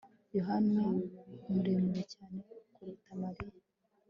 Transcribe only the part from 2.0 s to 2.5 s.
cyane